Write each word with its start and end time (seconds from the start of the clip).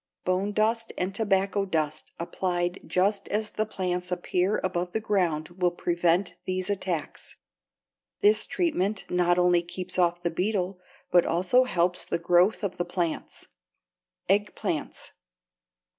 Bone 0.25 0.51
dust 0.51 0.91
and 0.97 1.13
tobacco 1.13 1.63
dust 1.63 2.11
applied 2.19 2.79
just 2.87 3.27
as 3.27 3.51
the 3.51 3.67
plants 3.67 4.11
appear 4.11 4.59
above 4.63 4.93
the 4.93 4.99
ground 4.99 5.49
will 5.49 5.69
prevent 5.69 6.33
these 6.45 6.71
attacks. 6.71 7.35
This 8.21 8.47
treatment 8.47 9.05
not 9.11 9.37
only 9.37 9.61
keeps 9.61 9.99
off 9.99 10.23
the 10.23 10.31
beetle, 10.31 10.79
but 11.11 11.23
also 11.23 11.65
helps 11.65 12.03
the 12.03 12.17
growth 12.17 12.63
of 12.63 12.77
the 12.77 12.83
plants. 12.85 13.47
=Eggplants. 14.27 15.11